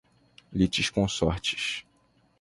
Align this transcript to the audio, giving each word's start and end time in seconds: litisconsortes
litisconsortes 0.61 1.67